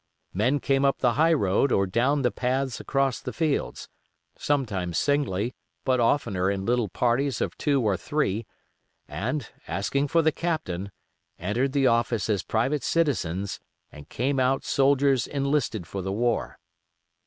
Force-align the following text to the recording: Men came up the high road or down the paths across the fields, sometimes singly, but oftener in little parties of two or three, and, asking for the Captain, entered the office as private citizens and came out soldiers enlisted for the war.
Men 0.33 0.59
came 0.59 0.83
up 0.83 0.97
the 0.97 1.13
high 1.13 1.31
road 1.33 1.71
or 1.71 1.85
down 1.85 2.23
the 2.23 2.31
paths 2.31 2.79
across 2.79 3.21
the 3.21 3.31
fields, 3.31 3.87
sometimes 4.35 4.97
singly, 4.97 5.53
but 5.85 5.99
oftener 5.99 6.49
in 6.49 6.65
little 6.65 6.89
parties 6.89 7.39
of 7.39 7.55
two 7.55 7.79
or 7.79 7.95
three, 7.97 8.47
and, 9.07 9.47
asking 9.67 10.07
for 10.07 10.23
the 10.23 10.31
Captain, 10.31 10.91
entered 11.37 11.73
the 11.73 11.85
office 11.85 12.31
as 12.31 12.41
private 12.41 12.81
citizens 12.83 13.59
and 13.91 14.09
came 14.09 14.39
out 14.39 14.65
soldiers 14.65 15.27
enlisted 15.27 15.85
for 15.85 16.01
the 16.01 16.11
war. 16.11 16.57